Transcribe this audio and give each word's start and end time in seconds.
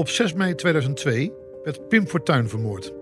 Op 0.00 0.08
6 0.08 0.32
mei 0.32 0.54
2002 0.54 1.32
werd 1.64 1.88
Pim 1.88 2.06
Fortuyn 2.06 2.48
vermoord. 2.48 2.92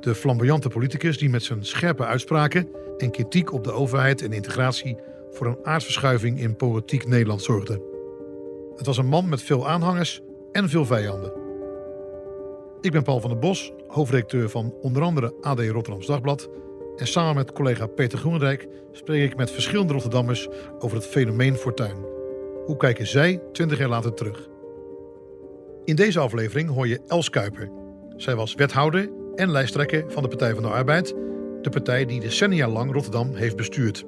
De 0.00 0.14
flamboyante 0.14 0.68
politicus 0.68 1.18
die 1.18 1.30
met 1.30 1.42
zijn 1.42 1.64
scherpe 1.64 2.04
uitspraken 2.04 2.68
en 2.96 3.10
kritiek 3.10 3.52
op 3.52 3.64
de 3.64 3.72
overheid 3.72 4.22
en 4.22 4.32
integratie 4.32 4.96
voor 5.30 5.46
een 5.46 5.58
aardverschuiving 5.62 6.40
in 6.40 6.56
politiek 6.56 7.06
Nederland 7.06 7.42
zorgde. 7.42 7.82
Het 8.76 8.86
was 8.86 8.98
een 8.98 9.06
man 9.06 9.28
met 9.28 9.42
veel 9.42 9.68
aanhangers 9.68 10.20
en 10.52 10.68
veel 10.68 10.84
vijanden. 10.84 11.32
Ik 12.80 12.92
ben 12.92 13.02
Paul 13.02 13.20
van 13.20 13.30
der 13.30 13.38
Bos, 13.38 13.72
hoofdredacteur 13.86 14.48
van 14.48 14.74
onder 14.80 15.02
andere 15.02 15.34
AD 15.40 15.60
Rotterdams 15.60 16.06
Dagblad. 16.06 16.50
En 16.96 17.06
samen 17.06 17.34
met 17.34 17.52
collega 17.52 17.86
Peter 17.86 18.18
Groenendijk 18.18 18.68
spreek 18.92 19.30
ik 19.30 19.36
met 19.36 19.50
verschillende 19.50 19.92
Rotterdammers 19.92 20.48
over 20.78 20.96
het 20.96 21.06
fenomeen 21.06 21.56
Fortuyn. 21.56 22.04
Hoe 22.66 22.76
kijken 22.76 23.06
zij 23.06 23.42
20 23.52 23.78
jaar 23.78 23.88
later 23.88 24.14
terug? 24.14 24.49
In 25.90 25.96
deze 25.96 26.18
aflevering 26.18 26.70
hoor 26.70 26.88
je 26.88 27.00
Els 27.06 27.30
Kuiper. 27.30 27.70
Zij 28.16 28.36
was 28.36 28.54
wethouder 28.54 29.10
en 29.34 29.50
lijsttrekker 29.50 30.04
van 30.08 30.22
de 30.22 30.28
Partij 30.28 30.54
van 30.54 30.62
de 30.62 30.68
Arbeid, 30.68 31.14
de 31.62 31.70
partij 31.70 32.04
die 32.04 32.20
decennia 32.20 32.68
lang 32.68 32.92
Rotterdam 32.92 33.34
heeft 33.34 33.56
bestuurd. 33.56 34.04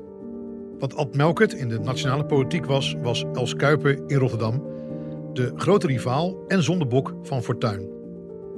Wat 0.79 0.97
Ad 0.97 1.15
Melkert 1.15 1.53
in 1.53 1.69
de 1.69 1.79
nationale 1.79 2.25
politiek 2.25 2.67
was, 2.67 2.95
was 3.03 3.25
Els 3.33 3.55
Kuiper 3.57 3.99
in 4.07 4.17
Rotterdam, 4.17 4.63
de 5.33 5.53
grote 5.57 5.87
rivaal 5.87 6.45
en 6.49 6.63
zondebok 6.63 7.15
van 7.23 7.43
Fortuyn. 7.43 7.91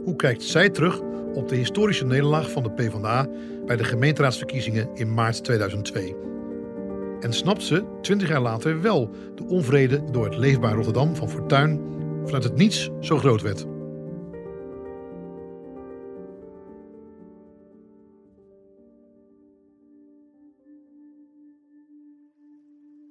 Hoe 0.04 0.16
kijkt 0.16 0.42
zij 0.42 0.70
terug 0.70 1.00
op 1.34 1.48
de 1.48 1.56
historische 1.56 2.06
nederlaag 2.06 2.50
van 2.50 2.62
de 2.62 2.70
PvdA 2.70 3.28
bij 3.66 3.76
de 3.76 3.84
gemeenteraadsverkiezingen 3.84 4.88
in 4.94 5.14
maart 5.14 5.44
2002? 5.44 6.16
En 7.20 7.32
snapt 7.32 7.62
ze 7.62 7.84
20 8.00 8.28
jaar 8.28 8.40
later 8.40 8.80
wel 8.80 9.10
de 9.34 9.44
onvrede 9.46 10.04
door 10.10 10.24
het 10.24 10.36
leefbaar 10.36 10.74
Rotterdam 10.74 11.16
van 11.16 11.30
Fortuyn 11.30 11.92
vanuit 12.24 12.44
het 12.44 12.56
niets 12.56 12.90
zo 13.00 13.18
groot 13.18 13.42
werd? 13.42 13.66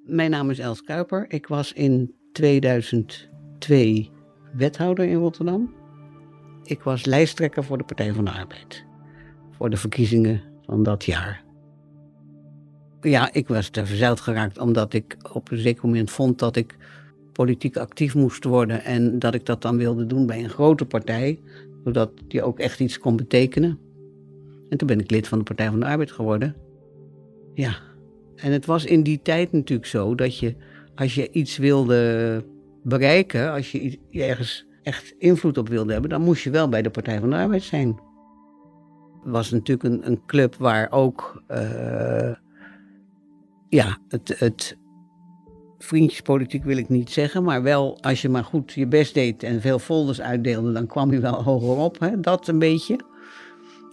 Mijn 0.04 0.30
naam 0.30 0.50
is 0.50 0.58
Els 0.58 0.82
Kuiper. 0.82 1.24
Ik 1.28 1.46
was 1.46 1.72
in 1.72 2.14
2002 2.32 4.10
wethouder 4.52 5.06
in 5.06 5.16
Rotterdam. 5.16 5.74
Ik 6.62 6.82
was 6.82 7.04
lijsttrekker 7.04 7.64
voor 7.64 7.78
de 7.78 7.84
Partij 7.84 8.12
van 8.12 8.24
de 8.24 8.30
Arbeid. 8.30 8.84
Voor 9.50 9.70
de 9.70 9.76
verkiezingen 9.76 10.42
van 10.66 10.82
dat 10.82 11.04
jaar. 11.04 11.44
Ja, 13.00 13.32
ik 13.32 13.48
was 13.48 13.68
te 13.68 13.86
verzeild 13.86 14.20
geraakt 14.20 14.58
omdat 14.58 14.92
ik 14.92 15.16
op 15.32 15.50
een 15.50 15.58
zeker 15.58 15.86
moment 15.86 16.10
vond 16.10 16.38
dat 16.38 16.56
ik 16.56 16.76
politiek 17.34 17.76
actief 17.76 18.14
moest 18.14 18.44
worden. 18.44 18.84
En 18.84 19.18
dat 19.18 19.34
ik 19.34 19.46
dat 19.46 19.62
dan 19.62 19.76
wilde 19.76 20.06
doen 20.06 20.26
bij 20.26 20.44
een 20.44 20.50
grote 20.50 20.84
partij. 20.84 21.40
Zodat 21.84 22.10
die 22.28 22.42
ook 22.42 22.58
echt 22.58 22.80
iets 22.80 22.98
kon 22.98 23.16
betekenen. 23.16 23.78
En 24.68 24.78
toen 24.78 24.88
ben 24.88 25.00
ik 25.00 25.10
lid 25.10 25.28
van 25.28 25.38
de 25.38 25.44
Partij 25.44 25.70
van 25.70 25.80
de 25.80 25.86
Arbeid 25.86 26.12
geworden. 26.12 26.56
Ja, 27.54 27.76
en 28.36 28.52
het 28.52 28.66
was 28.66 28.84
in 28.84 29.02
die 29.02 29.20
tijd 29.22 29.52
natuurlijk 29.52 29.88
zo 29.88 30.14
dat 30.14 30.38
je, 30.38 30.54
als 30.94 31.14
je 31.14 31.30
iets 31.30 31.56
wilde 31.56 32.44
bereiken, 32.82 33.52
als 33.52 33.72
je 33.72 33.98
ergens 34.10 34.66
echt 34.82 35.14
invloed 35.18 35.58
op 35.58 35.68
wilde 35.68 35.92
hebben, 35.92 36.10
dan 36.10 36.22
moest 36.22 36.42
je 36.42 36.50
wel 36.50 36.68
bij 36.68 36.82
de 36.82 36.90
Partij 36.90 37.20
van 37.20 37.30
de 37.30 37.36
Arbeid 37.36 37.62
zijn. 37.62 37.88
Het 39.22 39.32
was 39.32 39.50
natuurlijk 39.50 39.88
een, 39.88 40.06
een 40.06 40.20
club 40.26 40.54
waar 40.54 40.92
ook, 40.92 41.42
uh, 41.50 42.34
ja, 43.68 43.98
het, 44.08 44.38
het 44.38 44.76
vriendjespolitiek 45.84 46.64
wil 46.64 46.76
ik 46.76 46.88
niet 46.88 47.10
zeggen, 47.10 47.42
maar 47.42 47.62
wel 47.62 47.98
als 48.00 48.22
je 48.22 48.28
maar 48.28 48.44
goed 48.44 48.72
je 48.72 48.86
best 48.86 49.14
deed 49.14 49.42
en 49.42 49.60
veel 49.60 49.78
folders 49.78 50.20
uitdeelde, 50.20 50.72
dan 50.72 50.86
kwam 50.86 51.12
je 51.12 51.20
wel 51.20 51.42
hoger 51.50 51.76
op, 51.76 51.98
hè? 51.98 52.20
dat 52.20 52.48
een 52.48 52.58
beetje. 52.58 52.98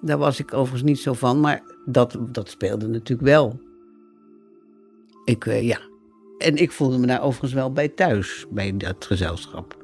Daar 0.01 0.17
was 0.17 0.39
ik 0.39 0.53
overigens 0.53 0.89
niet 0.89 0.99
zo 0.99 1.13
van, 1.13 1.39
maar 1.39 1.61
dat, 1.85 2.17
dat 2.19 2.49
speelde 2.49 2.87
natuurlijk 2.87 3.27
wel. 3.27 3.59
Ik, 5.25 5.45
uh, 5.45 5.61
ja. 5.61 5.79
En 6.37 6.55
ik 6.55 6.71
voelde 6.71 6.97
me 6.97 7.07
daar 7.07 7.21
overigens 7.21 7.53
wel 7.53 7.71
bij 7.71 7.87
thuis, 7.87 8.45
bij 8.49 8.77
dat 8.77 9.05
gezelschap. 9.05 9.77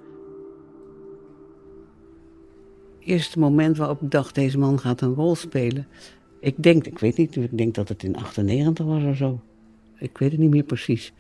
Eerste 2.99 3.39
moment 3.39 3.77
waarop 3.77 4.01
ik 4.01 4.11
dacht, 4.11 4.35
deze 4.35 4.57
man 4.57 4.79
gaat 4.79 5.01
een 5.01 5.13
rol 5.13 5.35
spelen. 5.35 5.87
Ik 6.39 6.63
denk, 6.63 6.85
ik 6.85 6.99
weet 6.99 7.17
niet, 7.17 7.35
ik 7.35 7.57
denk 7.57 7.75
dat 7.75 7.89
het 7.89 8.03
in 8.03 8.15
98 8.15 8.85
was 8.85 9.03
of 9.03 9.15
zo. 9.15 9.39
Ik 9.99 10.17
weet 10.17 10.31
het 10.31 10.39
niet 10.39 10.49
meer 10.49 10.63
precies. 10.63 11.13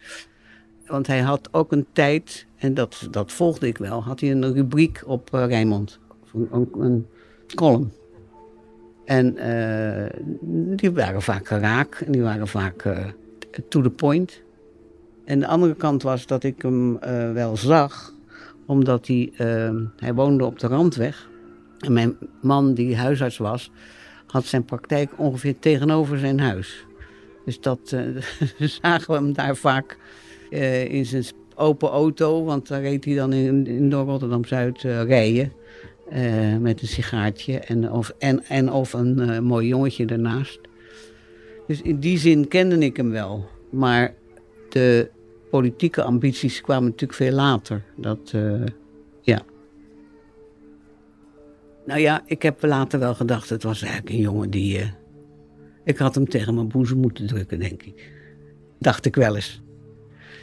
Want 0.87 1.07
hij 1.07 1.19
had 1.19 1.49
ook 1.51 1.71
een 1.71 1.85
tijd, 1.93 2.45
en 2.55 2.73
dat, 2.73 3.07
dat 3.11 3.31
volgde 3.31 3.67
ik 3.67 3.77
wel, 3.77 4.03
had 4.03 4.19
hij 4.19 4.31
een 4.31 4.53
rubriek 4.53 5.03
op 5.05 5.29
uh, 5.33 5.45
Rijnmond. 5.45 5.99
Een, 6.51 6.69
een 6.79 7.07
column. 7.55 7.91
En 9.05 9.35
uh, 9.37 10.05
die 10.75 10.91
waren 10.91 11.21
vaak 11.21 11.47
raak 11.47 11.95
en 11.95 12.11
die 12.11 12.21
waren 12.21 12.47
vaak 12.47 12.83
uh, 12.85 13.05
to 13.69 13.81
the 13.81 13.89
point. 13.89 14.41
En 15.25 15.39
de 15.39 15.47
andere 15.47 15.75
kant 15.75 16.03
was 16.03 16.25
dat 16.25 16.43
ik 16.43 16.61
hem 16.61 16.99
wel 17.33 17.57
zag, 17.57 18.13
omdat 18.65 19.07
hij, 19.07 19.31
hij 19.97 20.13
woonde 20.13 20.45
op 20.45 20.59
de 20.59 20.67
Randweg. 20.67 21.29
En 21.79 21.93
mijn 21.93 22.17
man, 22.41 22.73
die 22.73 22.97
huisarts 22.97 23.37
was, 23.37 23.71
had 24.25 24.45
zijn 24.45 24.65
praktijk 24.65 25.11
ongeveer 25.15 25.59
tegenover 25.59 26.17
zijn 26.17 26.39
huis. 26.39 26.85
Dus 27.45 27.61
dat 27.61 27.79
zagen 28.81 29.07
we 29.07 29.13
hem 29.13 29.33
daar 29.33 29.55
vaak 29.55 29.97
in 30.89 31.05
zijn 31.05 31.23
open 31.55 31.89
auto, 31.89 32.43
want 32.43 32.67
daar 32.67 32.81
reed 32.81 33.05
hij 33.05 33.15
dan 33.15 33.33
in, 33.33 33.67
in 33.67 33.89
door 33.89 34.05
Rotterdam-Zuid 34.05 34.81
rijden. 34.81 35.51
Uh, 36.13 36.57
met 36.57 36.81
een 36.81 36.87
sigaartje 36.87 37.59
en 37.59 37.91
of, 37.91 38.13
en, 38.17 38.43
en 38.43 38.71
of 38.71 38.93
een 38.93 39.17
uh, 39.19 39.39
mooi 39.39 39.67
jongetje 39.67 40.05
ernaast. 40.05 40.59
Dus 41.67 41.81
in 41.81 41.99
die 41.99 42.17
zin 42.17 42.47
kende 42.47 42.77
ik 42.77 42.97
hem 42.97 43.09
wel. 43.09 43.45
Maar 43.69 44.13
de 44.69 45.09
politieke 45.49 46.03
ambities 46.03 46.61
kwamen 46.61 46.83
natuurlijk 46.83 47.13
veel 47.13 47.31
later. 47.31 47.83
Dat, 47.95 48.31
uh, 48.35 48.65
ja. 49.21 49.41
Nou 51.85 51.99
ja, 51.99 52.23
ik 52.25 52.41
heb 52.41 52.63
later 52.63 52.99
wel 52.99 53.15
gedacht, 53.15 53.49
het 53.49 53.63
was 53.63 53.81
eigenlijk 53.81 54.13
een 54.13 54.21
jongen 54.21 54.49
die... 54.49 54.93
ik 55.83 55.97
had 55.97 56.15
hem 56.15 56.29
tegen 56.29 56.55
mijn 56.55 56.67
boezem 56.67 56.97
moeten 56.97 57.27
drukken, 57.27 57.59
denk 57.59 57.83
ik. 57.83 58.11
Dacht 58.79 59.05
ik 59.05 59.15
wel 59.15 59.35
eens. 59.35 59.61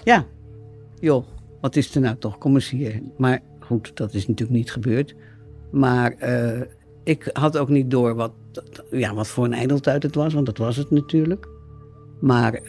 Ja, 0.05 0.27
joh, 1.01 1.25
wat 1.61 1.77
is 1.77 1.95
er 1.95 2.01
nou 2.01 2.17
toch, 2.17 2.39
kom 2.39 2.55
eens 2.55 2.71
hier. 2.71 3.01
Maar 3.17 3.41
goed, 3.61 3.97
dat 3.97 4.15
is 4.15 4.27
natuurlijk 4.27 4.59
niet 4.59 4.73
gebeurd. 4.73 5.15
Maar 5.71 6.15
uh, 6.23 6.61
ik 7.05 7.31
had 7.33 7.59
ook 7.59 7.69
niet 7.69 7.91
door 7.91 8.15
wat, 8.15 8.33
ja, 8.91 9.15
wat 9.15 9.27
voor 9.27 9.45
een 9.45 9.53
ijdeltuit 9.53 10.03
het 10.03 10.15
was, 10.15 10.35
want 10.35 10.47
dat 10.47 10.59
was 10.59 10.77
het 10.77 10.91
natuurlijk. 10.91 11.49
Maar 12.21 12.55
uh, 12.63 12.69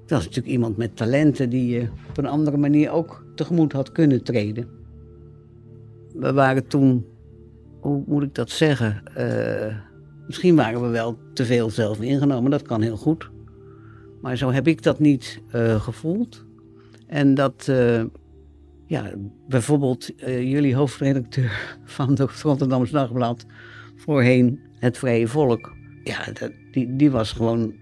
het 0.00 0.10
was 0.10 0.24
natuurlijk 0.24 0.46
iemand 0.46 0.76
met 0.76 0.96
talenten 0.96 1.50
die 1.50 1.68
je 1.68 1.88
op 2.08 2.18
een 2.18 2.26
andere 2.26 2.56
manier 2.56 2.90
ook 2.90 3.24
tegemoet 3.34 3.72
had 3.72 3.92
kunnen 3.92 4.24
treden. 4.24 4.68
We 6.14 6.32
waren 6.32 6.66
toen, 6.66 7.06
hoe 7.80 8.02
moet 8.06 8.22
ik 8.22 8.34
dat 8.34 8.50
zeggen? 8.50 9.02
Uh, 9.18 9.76
misschien 10.26 10.56
waren 10.56 10.82
we 10.82 10.88
wel 10.88 11.18
te 11.32 11.44
veel 11.44 11.70
zelf 11.70 12.00
ingenomen, 12.00 12.50
dat 12.50 12.62
kan 12.62 12.82
heel 12.82 12.96
goed. 12.96 13.30
Maar 14.20 14.36
zo 14.36 14.50
heb 14.50 14.66
ik 14.66 14.82
dat 14.82 14.98
niet 14.98 15.42
gevoeld. 15.78 16.45
En 17.06 17.34
dat 17.34 17.68
ja, 18.86 19.12
bijvoorbeeld 19.48 20.10
uh, 20.16 20.50
jullie 20.50 20.74
hoofdredacteur 20.74 21.76
van 21.84 22.14
de 22.14 22.28
Rotterdamse 22.42 22.92
Dagblad, 22.92 23.46
voorheen 23.96 24.60
Het 24.78 24.98
Vrije 24.98 25.28
Volk. 25.28 25.74
Ja, 26.04 26.24
dat, 26.32 26.52
die, 26.72 26.96
die 26.96 27.10
was 27.10 27.32
gewoon 27.32 27.74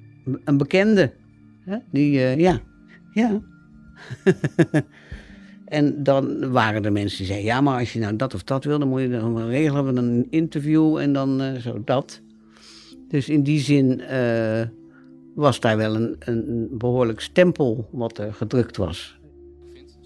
een 0.44 0.56
bekende. 0.56 1.12
Hè? 1.60 1.76
Die, 1.90 2.14
uh, 2.14 2.38
ja, 2.38 2.60
ja. 3.12 3.42
en 5.64 6.02
dan 6.02 6.50
waren 6.50 6.84
er 6.84 6.92
mensen 6.92 7.18
die 7.18 7.26
zeiden, 7.26 7.46
ja, 7.46 7.60
maar 7.60 7.78
als 7.78 7.92
je 7.92 7.98
nou 7.98 8.16
dat 8.16 8.34
of 8.34 8.42
dat 8.42 8.64
wil, 8.64 8.78
dan 8.78 8.88
moet 8.88 9.00
je 9.00 9.10
dan 9.10 9.46
regelen 9.46 9.94
we 9.94 10.00
een 10.00 10.26
interview 10.30 10.96
en 10.96 11.12
dan 11.12 11.56
zo 11.60 11.82
dat. 11.84 12.20
Dus 13.08 13.28
in 13.28 13.42
die 13.42 13.60
zin 13.60 14.00
was 15.34 15.60
daar 15.60 15.76
wel 15.76 15.94
een, 15.94 16.16
een 16.18 16.68
behoorlijk 16.70 17.20
stempel 17.20 17.88
wat 17.92 18.18
er 18.18 18.34
gedrukt 18.34 18.76
was. 18.76 19.16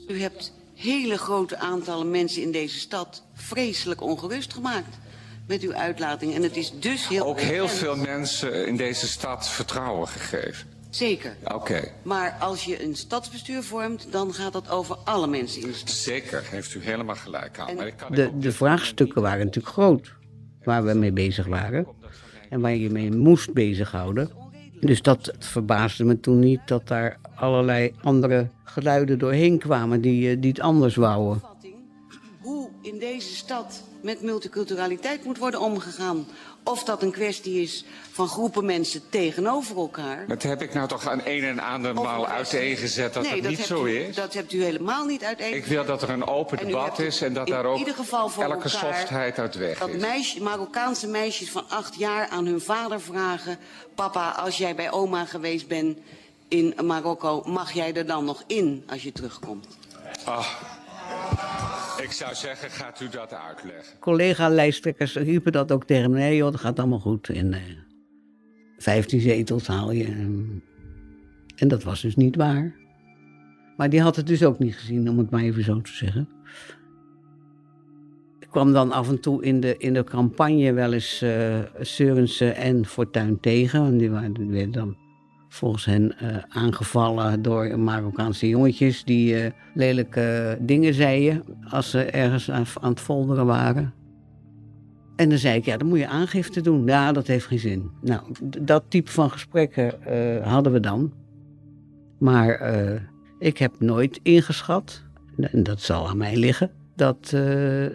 U 0.09 0.21
hebt 0.21 0.53
hele 0.75 1.19
grote 1.19 1.59
aantallen 1.59 2.11
mensen 2.11 2.43
in 2.43 2.53
deze 2.53 2.79
stad 2.79 3.23
vreselijk 3.35 4.03
ongerust 4.03 4.53
gemaakt 4.53 4.99
met 5.47 5.63
uw 5.63 5.75
uitlating. 5.75 6.35
En 6.35 6.43
het 6.43 6.57
is 6.57 6.73
dus 6.81 7.09
heel. 7.09 7.27
Ook 7.27 7.41
heel 7.41 7.69
veel 7.69 7.97
mensen 7.97 8.67
in 8.67 8.77
deze 8.77 9.09
stad 9.09 9.49
vertrouwen 9.49 10.09
gegeven. 10.09 10.67
Zeker. 10.91 11.37
Oké. 11.45 11.55
Okay. 11.55 11.93
Maar 12.03 12.37
als 12.41 12.65
je 12.65 12.85
een 12.85 12.97
stadsbestuur 12.97 13.63
vormt, 13.63 14.13
dan 14.13 14.35
gaat 14.35 14.53
dat 14.53 14.71
over 14.71 14.97
alle 15.05 15.27
mensen 15.27 15.63
in 15.63 15.69
de 15.69 15.75
stad. 15.75 15.91
Zeker, 15.91 16.43
heeft 16.51 16.75
u 16.75 16.83
helemaal 16.83 17.17
gelijk 17.17 17.59
aan. 17.59 17.75
Maar 17.75 17.87
ik 17.87 17.97
kan 17.97 18.15
de, 18.15 18.39
de 18.39 18.53
vraagstukken 18.53 19.23
waren 19.23 19.45
natuurlijk 19.45 19.75
groot, 19.75 20.13
waar 20.63 20.85
we 20.85 20.95
mee 20.95 21.13
bezig 21.13 21.47
waren. 21.47 21.87
En 22.49 22.61
waar 22.61 22.75
je 22.75 22.91
mee 22.91 23.11
moest 23.11 23.53
bezighouden. 23.53 24.38
Dus 24.81 25.03
dat 25.03 25.35
verbaasde 25.39 26.05
me 26.05 26.21
toen 26.21 26.39
niet 26.39 26.61
dat 26.67 26.89
daar 26.89 27.19
allerlei 27.35 27.95
andere 28.03 28.49
geluiden 28.65 29.19
doorheen 29.19 29.59
kwamen 29.59 30.01
die, 30.01 30.39
die 30.39 30.51
het 30.51 30.61
anders 30.61 30.97
wouden. 30.97 31.43
In 32.88 32.99
deze 32.99 33.35
stad 33.35 33.82
met 34.00 34.23
multiculturaliteit 34.23 35.25
moet 35.25 35.38
worden 35.38 35.61
omgegaan. 35.61 36.26
Of 36.62 36.85
dat 36.85 37.02
een 37.02 37.11
kwestie 37.11 37.62
is 37.62 37.85
van 38.11 38.29
groepen 38.29 38.64
mensen 38.64 39.02
tegenover 39.08 39.76
elkaar. 39.76 40.25
Dat 40.29 40.43
heb 40.43 40.62
ik 40.62 40.75
nou 40.75 40.88
toch 40.88 41.08
aan 41.08 41.20
een 41.25 41.43
en 41.43 41.58
andermaal 41.58 42.26
uiteengezet 42.26 43.14
dat 43.14 43.23
nee, 43.23 43.43
dat 43.43 43.50
niet 43.50 43.61
zo 43.61 43.87
u, 43.87 43.96
is? 43.96 44.14
Dat 44.14 44.35
hebt 44.35 44.52
u 44.52 44.62
helemaal 44.62 45.05
niet 45.05 45.25
uiteengezet. 45.25 45.64
Ik 45.64 45.70
wil 45.70 45.85
dat 45.85 46.02
er 46.02 46.11
een 46.11 46.26
open 46.26 46.67
debat 46.67 46.99
is 46.99 47.23
en 47.23 47.32
dat 47.32 47.46
daar 47.46 47.64
ook 47.64 47.79
ieder 47.79 47.94
geval 47.94 48.29
voor 48.29 48.44
elke 48.44 48.69
softheid 48.69 49.38
uit 49.38 49.55
weg 49.55 49.79
dat 49.79 49.88
is. 49.88 50.00
meisje, 50.00 50.43
Marokkaanse 50.43 51.06
meisjes 51.06 51.50
van 51.50 51.69
acht 51.69 51.94
jaar 51.94 52.29
aan 52.29 52.46
hun 52.46 52.61
vader 52.61 53.00
vragen... 53.00 53.58
papa, 53.94 54.31
als 54.31 54.58
jij 54.58 54.75
bij 54.75 54.90
oma 54.90 55.25
geweest 55.25 55.67
bent 55.67 55.99
in 56.49 56.75
Marokko... 56.85 57.43
mag 57.46 57.73
jij 57.73 57.94
er 57.94 58.06
dan 58.06 58.25
nog 58.25 58.44
in 58.46 58.85
als 58.87 59.02
je 59.02 59.12
terugkomt? 59.12 59.67
Ah, 60.25 60.46
ik 62.03 62.12
zou 62.12 62.35
zeggen, 62.35 62.71
gaat 62.71 63.00
u 63.00 63.09
dat 63.09 63.35
uitleggen. 63.35 63.99
Collega-lijsttrekkers 63.99 65.15
riepen 65.15 65.53
dat 65.53 65.73
ook 65.73 65.85
tegen 65.85 66.11
me. 66.11 66.19
Nee 66.19 66.37
joh, 66.37 66.50
dat 66.50 66.61
gaat 66.61 66.79
allemaal 66.79 66.99
goed. 66.99 67.29
En 67.29 67.53
eh 67.53 67.61
15 68.79 69.21
zetels 69.21 69.67
haal 69.67 69.91
je. 69.91 70.05
En, 70.05 70.62
en 71.56 71.69
dat 71.69 71.83
was 71.83 72.00
dus 72.00 72.17
niet 72.17 72.37
waar. 72.37 72.75
Maar 73.77 73.91
die 73.91 74.00
had 74.00 74.17
het 74.17 74.27
dus 74.27 74.45
ook 74.45 74.59
niet 74.59 74.77
gezien, 74.77 75.09
om 75.09 75.19
het 75.19 75.31
maar 75.31 75.43
even 75.43 75.65
zo 75.65 75.81
te 75.81 75.93
zeggen. 75.93 76.29
Ik 78.41 78.49
kwam 78.50 78.73
dan 78.73 78.93
af 78.93 79.09
en 79.09 79.21
toe 79.21 79.45
in 79.45 79.61
de, 79.61 79.77
in 79.77 79.95
de 79.95 80.05
campagne 80.05 80.73
wel 80.73 80.93
eens 80.93 81.23
eh 81.23 81.59
Seurensen 81.81 82.56
en 82.56 82.87
Fortuyn 82.87 83.41
tegen. 83.41 83.81
Want 83.81 83.99
die, 83.99 84.11
waren, 84.11 84.33
die 84.33 84.71
dan 84.71 84.97
volgens 85.49 85.85
hen 85.85 86.19
eh, 86.19 86.37
aangevallen 86.49 87.43
door 87.43 87.79
Marokkaanse 87.79 88.49
jongetjes... 88.49 89.05
die 89.05 89.41
eh, 89.41 89.50
lelijke 89.75 90.59
dingen 90.61 90.95
zeiden 90.95 91.45
als 91.71 91.91
ze 91.91 92.05
ergens 92.05 92.50
aan, 92.50 92.65
aan 92.81 92.91
het 92.91 93.00
folderen 93.00 93.47
waren. 93.47 93.93
En 95.17 95.29
dan 95.29 95.39
zei 95.39 95.56
ik, 95.56 95.65
ja, 95.65 95.77
dan 95.77 95.89
moet 95.89 95.99
je 95.99 96.09
aangifte 96.09 96.61
doen. 96.61 96.87
Ja, 96.87 97.12
dat 97.12 97.27
heeft 97.27 97.47
geen 97.47 97.59
zin. 97.59 97.91
Nou, 98.00 98.23
dat 98.62 98.85
type 98.89 99.11
van 99.11 99.31
gesprekken 99.31 100.03
eh, 100.03 100.47
hadden 100.47 100.73
we 100.73 100.81
dan. 100.81 101.12
Maar 102.19 102.73
ik 103.39 103.59
heb 103.59 103.81
nooit 103.81 104.21
ingeschat, 104.23 105.05
en 105.37 105.62
dat 105.62 105.81
zal 105.81 106.09
aan 106.09 106.17
mij 106.17 106.37
liggen, 106.37 106.71
dat, 106.97 107.37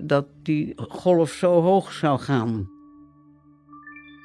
dat 0.04 0.26
die 0.44 0.74
golf 0.76 1.32
zo 1.32 1.62
hoog 1.62 1.92
zou 1.92 2.20
gaan. 2.20 2.73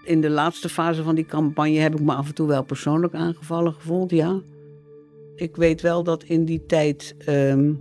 In 0.08 0.20
de 0.20 0.30
laatste 0.30 0.68
fase 0.68 1.02
van 1.02 1.14
die 1.14 1.26
campagne 1.26 1.78
heb 1.78 1.94
ik 1.94 2.00
me 2.00 2.12
af 2.12 2.28
en 2.28 2.34
toe 2.34 2.46
wel 2.46 2.62
persoonlijk 2.62 3.14
aangevallen 3.14 3.72
gevoeld, 3.72 4.10
ja. 4.10 4.40
Ik 5.36 5.56
weet 5.56 5.80
wel 5.80 6.02
dat 6.02 6.22
in 6.22 6.44
die 6.44 6.66
tijd 6.66 7.14
ehm, 7.18 7.72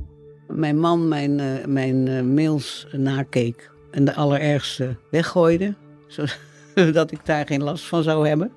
mijn 0.48 0.80
man 0.80 1.08
mijn, 1.08 1.40
eh, 1.40 1.66
mijn 1.66 2.08
eh, 2.08 2.22
mails 2.22 2.88
nakeek 2.92 3.72
en 3.92 4.06
de 4.06 4.14
allerergste 4.14 4.96
weggooide, 5.12 5.74
zodat 6.76 7.12
ik 7.12 7.26
daar 7.26 7.48
geen 7.48 7.64
last 7.64 7.86
van 7.86 8.04
zou 8.04 8.28
hebben. 8.28 8.52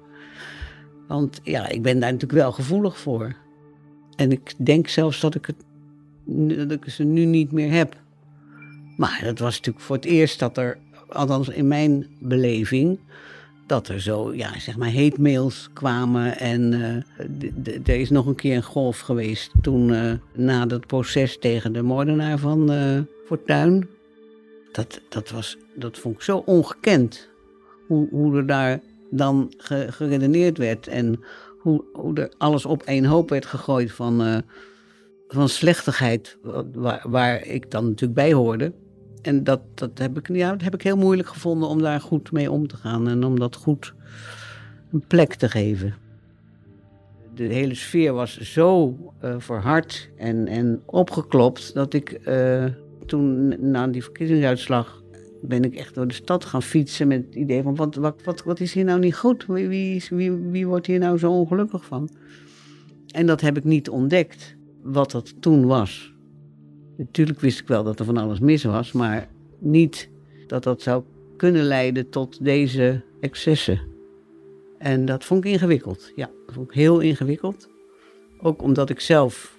Want 1.09 1.41
ja, 1.43 1.69
ik 1.69 1.83
ben 1.83 2.01
daar 2.01 2.13
natuurlijk 2.13 2.41
wel 2.41 2.53
gevoelig 2.53 2.99
voor. 2.99 3.37
En 4.17 4.33
ik 4.33 4.55
denk 4.57 4.89
zelfs 4.89 5.21
dat 5.21 5.35
ik, 5.35 5.47
het, 5.47 5.65
dat 6.69 6.71
ik 6.71 6.91
ze 6.91 7.05
nu 7.05 7.25
niet 7.25 7.53
meer 7.53 7.73
heb. 7.73 7.97
Maar 8.97 9.21
dat 9.25 9.39
was 9.39 9.57
natuurlijk 9.57 9.85
voor 9.85 9.97
het 9.97 10.05
eerst 10.05 10.39
dat 10.39 10.57
er, 10.57 10.79
althans 11.09 11.49
in 11.49 11.69
mijn 11.69 12.07
beleving, 12.21 12.99
dat 13.71 13.89
er 13.89 14.01
zo, 14.01 14.35
ja, 14.35 14.59
zeg 14.59 14.77
maar, 14.77 14.89
heetmails 14.89 15.69
kwamen. 15.73 16.39
En 16.39 16.73
eh, 16.73 17.75
er 17.95 18.01
is 18.01 18.11
nog 18.11 18.27
een 18.27 18.35
keer 18.35 18.57
een 18.57 18.63
golf 18.63 18.99
geweest 19.01 19.51
toen, 19.63 19.95
eh, 19.95 20.13
na 20.35 20.67
dat 20.67 20.87
proces 20.87 21.39
tegen 21.39 21.73
de 21.73 21.83
moordenaar 21.83 22.39
van 22.39 22.71
eh 22.73 22.99
Fortuyn. 23.27 23.89
Dat, 24.73 25.01
dat, 25.09 25.31
was, 25.31 25.57
dat 25.75 25.99
vond 25.99 26.15
ik 26.15 26.23
zo 26.23 26.43
ongekend. 26.47 27.29
Hoe, 27.87 28.09
hoe 28.11 28.37
er 28.37 28.47
daar 28.47 28.81
dan 29.11 29.53
ge- 29.57 29.87
geredeneerd 29.91 30.59
werd. 30.59 30.87
En 30.87 31.21
hoe, 31.59 31.85
hoe 31.93 32.15
er 32.15 32.33
alles 32.39 32.65
op 32.67 32.83
één 32.83 33.05
hoop 33.05 33.31
werd 33.31 33.47
gegooid 33.47 33.93
van, 33.93 34.43
van 35.29 35.49
slechtigheid. 35.49 36.39
wa- 36.43 36.65
Waar, 36.73 37.05
waar 37.09 37.47
ik 37.47 37.71
dan 37.71 37.85
natuurlijk 37.85 38.15
bij 38.15 38.33
hoorde. 38.33 38.73
En 39.23 39.45
dat, 39.45 39.61
dat, 39.75 39.99
heb 39.99 40.19
ik, 40.19 40.29
ja, 40.29 40.51
dat 40.51 40.63
heb 40.63 40.75
ik 40.75 40.83
heel 40.83 40.97
moeilijk 40.97 41.29
gevonden 41.29 41.69
om 41.69 41.83
daar 41.83 42.01
goed 42.01 42.33
mee 42.33 42.51
om 42.51 42.67
te 42.67 42.77
gaan. 42.77 43.09
En 43.09 43.25
om 43.25 43.39
dat 43.39 43.57
goed 43.57 43.95
een 44.93 45.05
plek 45.07 45.35
te 45.35 45.49
geven. 45.49 45.95
De 47.35 47.45
hele 47.45 47.75
sfeer 47.75 48.13
was 48.13 48.39
zo 48.39 48.97
eh, 49.21 49.35
verhard 49.39 50.11
en, 50.17 50.47
en 50.47 50.83
opgeklopt 50.87 51.75
dat 51.75 51.95
ik 51.95 52.11
eh, 52.11 52.65
toen 53.07 53.55
na 53.71 53.87
die 53.87 54.03
verkiezingsuitslag 54.03 55.03
ben 55.43 55.65
ik 55.65 55.75
echt 55.75 55.95
door 55.95 56.07
de 56.07 56.15
stad 56.15 56.45
gaan 56.45 56.63
fietsen 56.63 57.09
met 57.09 57.25
het 57.27 57.35
idee 57.35 57.63
van 57.63 57.75
wat, 57.75 57.95
wat, 57.95 58.23
wat, 58.25 58.43
wat 58.43 58.61
is 58.61 58.73
hier 58.73 58.85
nou 58.85 58.99
niet 58.99 59.17
goed? 59.17 59.47
Wie, 59.47 59.69
wie, 59.69 60.05
wie, 60.11 60.33
wie 60.33 60.67
wordt 60.67 60.87
hier 60.87 60.99
nou 60.99 61.19
zo 61.19 61.33
ongelukkig 61.33 61.85
van? 61.85 62.11
En 63.11 63.27
dat 63.27 63.41
heb 63.41 63.57
ik 63.57 63.65
niet 63.65 63.89
ontdekt, 63.89 64.57
wat 64.83 65.11
dat 65.11 65.35
toen 65.41 65.67
was. 65.67 66.15
Natuurlijk 67.01 67.41
wist 67.41 67.61
ik 67.61 67.67
wel 67.67 67.85
dat 67.85 67.99
er 67.99 68.05
van 68.05 68.17
alles 68.17 68.39
mis 68.39 68.65
was, 68.65 68.93
maar 68.93 69.29
niet 69.59 70.09
dat 70.47 70.63
dat 70.63 70.83
zou 70.83 71.03
kunnen 71.37 71.65
leiden 71.65 72.09
tot 72.09 72.45
deze 72.45 73.01
excessen. 73.21 73.81
En 74.79 75.05
dat 75.05 75.25
vond 75.25 75.45
ik 75.45 75.53
ingewikkeld. 75.53 76.13
Ja, 76.17 76.31
dat 76.47 76.55
vond 76.55 76.69
ik 76.69 76.75
heel 76.75 77.01
ingewikkeld. 77.01 77.69
Ook 78.41 78.63
omdat 78.63 78.91
ik 78.91 79.01
zelf 79.01 79.59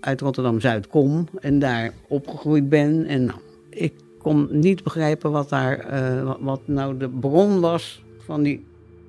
uit 0.00 0.20
Rotterdam-Zuid 0.20 0.86
kom 0.86 1.28
en 1.40 1.58
daar 1.58 1.94
opgegroeid 2.08 2.68
ben. 2.68 3.04
En 3.06 3.24
nou, 3.24 3.38
ik 3.70 3.92
kon 4.18 4.48
niet 4.50 4.82
begrijpen 4.82 5.30
wat, 5.30 5.48
daar, 5.48 5.78
eh, 5.78 6.34
wat 6.40 6.60
nou 6.64 6.96
de 6.96 7.08
bron 7.08 7.60
was 7.60 8.04
van 8.18 8.42
die 8.42 8.64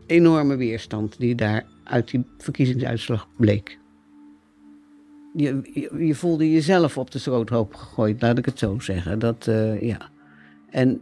enorme 0.06 0.56
weerstand 0.56 1.20
die 1.20 1.36
daar 1.36 1.66
uit 1.84 2.12
die 2.12 2.26
verkiezingsuitslag 2.38 3.28
bleek. 3.38 3.82
Je, 5.36 5.60
je, 5.98 6.16
voelde 6.16 6.52
jezelf 6.52 6.98
op 6.98 7.12
de 7.12 7.20
schroothoop 7.20 7.74
gegooid, 7.76 8.22
laat 8.22 8.38
ik 8.38 8.46
het 8.46 8.60
zo 8.60 8.80
zeggen. 8.80 9.20
Dat, 9.20 9.48
eh, 9.48 9.82
ja. 9.82 10.10
En 10.70 11.02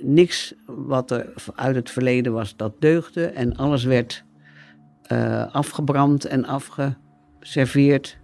niks 0.00 0.54
wat 0.66 1.10
er 1.10 1.32
uit 1.54 1.74
het 1.74 1.90
verleden 1.90 2.32
was, 2.32 2.56
dat 2.56 2.72
deugde. 2.78 3.26
En 3.26 3.56
alles 3.56 3.84
werd 3.84 4.24
eh, 5.02 5.54
afgebrand 5.54 6.24
en 6.24 6.44
afgeserveerd. 6.44 8.18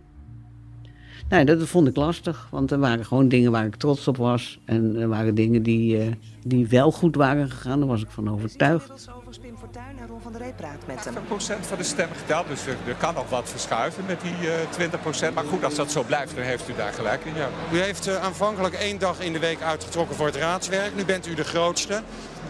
Nou, 1.28 1.44
dat 1.44 1.62
vond 1.69 1.88
ik 1.88 1.96
lastig, 1.96 2.48
want 2.50 2.70
er 2.70 2.79
waren 2.79 3.05
gewoon 3.05 3.29
dingen 3.29 3.50
waar 3.53 3.67
ik 3.67 3.74
trots 3.77 4.08
op 4.08 4.17
was. 4.17 4.58
En 4.65 4.96
er 4.96 5.08
waren 5.08 5.34
dingen 5.34 5.62
die, 5.62 5.98
eh, 5.98 6.06
die 6.44 6.67
wel 6.69 6.91
goed 6.93 7.17
waren 7.17 7.50
gegaan, 7.50 7.79
daar 7.79 7.89
was 7.89 8.03
ik 8.03 8.10
van 8.10 8.31
overtuigd. 8.31 8.82
Inmiddels 8.89 9.08
overigens 9.08 9.39
Pim 9.39 9.56
Fortuyn 9.58 9.98
en 10.00 10.06
Ron 10.06 10.20
van 10.20 10.32
der 10.32 10.41
Rey 10.41 10.53
praat 10.56 10.86
met 10.86 11.05
hem. 11.05 11.15
80% 11.15 11.67
van 11.67 11.79
de 11.79 11.84
stemmen 11.84 12.17
geteld, 12.17 12.46
dus 12.48 12.67
er, 12.67 12.77
er 12.86 12.94
kan 12.94 13.15
nog 13.15 13.31
wat 13.31 13.48
verschuiven 13.50 14.05
met 14.06 14.20
die 14.20 14.50
eh 14.50 15.31
20%. 15.31 15.34
Maar 15.34 15.44
goed, 15.44 15.65
als 15.65 15.74
dat 15.74 15.91
zo 15.91 16.03
blijft, 16.03 16.34
dan 16.34 16.44
heeft 16.44 16.69
u 16.69 16.72
daar 16.77 16.93
gelijk 16.93 17.24
in. 17.24 17.34
Ja. 17.34 17.48
U 17.72 17.79
heeft 17.81 18.06
eh, 18.06 18.22
aanvankelijk 18.22 18.74
één 18.74 18.98
dag 18.98 19.20
in 19.20 19.32
de 19.32 19.39
week 19.39 19.60
uitgetrokken 19.62 20.17
voor 20.17 20.27
het 20.27 20.36
raadswerk. 20.36 20.96
Nu 20.96 21.05
bent 21.05 21.27
u 21.27 21.34
de 21.34 21.44
grootste. 21.44 22.03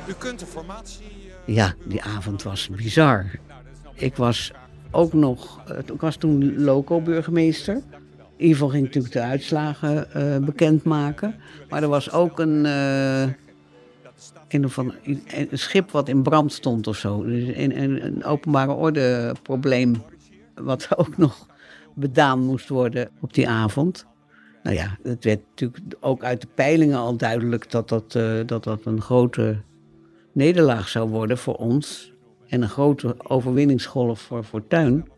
U 0.06 0.12
kunt 0.18 0.38
de 0.38 0.46
formatie... 0.46 1.04
eh, 1.46 1.54
Ja, 1.54 1.74
die 1.84 2.02
avond 2.02 2.42
was 2.42 2.68
bizar. 2.68 3.26
Ik 3.94 4.16
was 4.16 4.52
ook 4.90 5.12
nog, 5.12 5.60
eh, 5.68 5.78
ik 5.94 6.00
was 6.00 6.16
toen 6.16 6.62
loco-burgemeester. 6.62 7.80
Ivo 8.40 8.68
ging 8.68 8.84
natuurlijk 8.84 9.12
de 9.12 9.20
uitslagen 9.20 10.12
eh, 10.12 10.36
bekendmaken. 10.36 11.34
Maar 11.68 11.82
er 11.82 11.88
was 11.88 12.12
ook 12.12 12.38
een, 12.38 12.66
eh, 12.66 13.22
een, 14.48 14.70
ander- 14.74 14.98
een 15.50 15.58
schip 15.58 15.90
wat 15.90 16.08
in 16.08 16.22
brand 16.22 16.52
stond 16.52 16.86
of 16.86 16.96
zo. 16.96 17.24
Dus 17.24 17.56
een, 17.56 18.04
een, 18.04 18.24
openbare 18.24 18.72
orde 18.72 19.34
probleem 19.42 20.02
wat 20.54 20.88
ook 20.96 21.16
nog 21.16 21.46
bedaan 21.94 22.40
moest 22.40 22.68
worden 22.68 23.10
op 23.20 23.34
die 23.34 23.48
avond. 23.48 24.06
Nou 24.62 24.76
ja, 24.76 24.98
het 25.02 25.24
werd 25.24 25.40
natuurlijk 25.48 25.96
ook 26.00 26.24
uit 26.24 26.40
de 26.40 26.48
peilingen 26.54 26.98
al 26.98 27.16
duidelijk 27.16 27.70
dat 27.70 27.88
dat, 27.88 28.14
eh, 28.14 28.40
dat, 28.46 28.64
dat 28.64 28.84
een 28.84 29.00
grote 29.00 29.60
nederlaag 30.32 30.88
zou 30.88 31.08
worden 31.08 31.38
voor 31.38 31.54
ons. 31.54 32.12
En 32.48 32.62
een 32.62 32.68
grote 32.68 33.14
overwinningsgolf 33.28 34.20
voor 34.20 34.44
Fortuyn. 34.44 35.08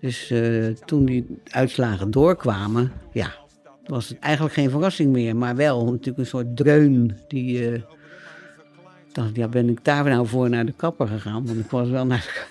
Dus 0.00 0.30
eh, 0.30 0.66
toen 0.66 1.04
die 1.04 1.26
uitslagen 1.44 2.10
doorkwamen, 2.10 2.92
ja, 3.12 3.32
was 3.84 4.08
het 4.08 4.18
eigenlijk 4.18 4.54
geen 4.54 4.70
verrassing 4.70 5.12
meer. 5.12 5.36
Maar 5.36 5.56
wel 5.56 5.84
natuurlijk 5.84 6.18
een 6.18 6.26
soort 6.26 6.56
dreun 6.56 7.18
die... 7.28 7.72
eh, 7.72 7.82
dacht, 9.12 9.36
ja, 9.36 9.48
ben 9.48 9.68
ik 9.68 9.84
daar 9.84 10.04
nou 10.04 10.26
voor 10.26 10.48
naar 10.48 10.66
de 10.66 10.72
kapper 10.72 11.08
gegaan? 11.08 11.46
Want 11.46 11.58
ik 11.58 11.70
was 11.70 11.88
wel 11.88 12.06
naar 12.06 12.48